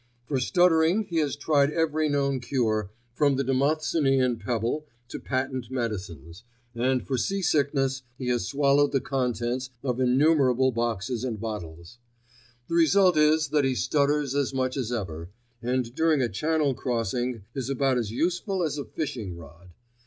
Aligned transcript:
For 0.25 0.39
stuttering 0.39 1.03
he 1.03 1.17
has 1.19 1.35
tried 1.35 1.69
every 1.69 2.09
known 2.09 2.39
cure 2.39 2.89
from 3.13 3.35
the 3.35 3.43
Demosthenian 3.43 4.37
pebble 4.37 4.87
to 5.09 5.19
patent 5.19 5.69
medicines, 5.69 6.43
and 6.73 7.05
for 7.05 7.19
sea 7.19 7.43
sickness 7.43 8.01
he 8.17 8.25
has 8.29 8.47
swallowed 8.47 8.93
the 8.93 8.99
contents 8.99 9.69
of 9.83 9.99
innumerable 9.99 10.71
boxes 10.71 11.23
and 11.23 11.39
bottles. 11.39 11.99
The 12.67 12.73
result 12.73 13.15
is 13.15 13.49
that 13.49 13.63
he 13.63 13.75
stutters 13.75 14.33
as 14.33 14.55
much 14.55 14.75
as 14.75 14.91
ever, 14.91 15.29
and 15.61 15.93
during 15.93 16.19
a 16.23 16.29
Channel 16.29 16.73
crossing 16.73 17.43
is 17.53 17.69
about 17.69 17.99
as 17.99 18.09
useful 18.09 18.63
as 18.63 18.79
a 18.79 18.85
fishing 18.85 19.37
rod. 19.37 19.69